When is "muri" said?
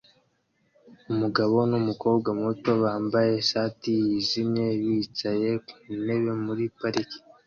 6.45-6.65